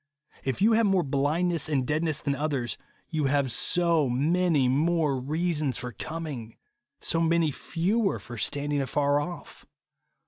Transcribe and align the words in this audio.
If 0.43 0.63
you 0.63 0.71
have 0.73 0.87
more 0.87 1.03
blind 1.03 1.49
ness 1.49 1.69
and 1.69 1.85
deadness 1.85 2.21
than 2.21 2.33
others, 2.33 2.75
you 3.09 3.25
have 3.25 3.51
so 3.51 4.09
many 4.09 4.67
more 4.67 5.15
reasons 5.15 5.77
for 5.77 5.91
coming, 5.91 6.57
so 7.01 7.21
many 7.21 7.51
fewer 7.51 8.17
for 8.17 8.39
standing 8.39 8.81
afar 8.81 9.19
off. 9.19 9.67